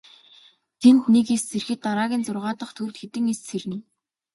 Тэнд 0.81 1.03
нэг 1.13 1.27
эс 1.35 1.43
сэрэхэд 1.49 1.79
дараагийн 1.85 2.25
зургаа 2.27 2.53
дахь 2.59 2.73
төвд 2.77 2.95
хэдэн 3.01 3.25
эс 3.33 3.39
сэрнэ. 3.49 3.77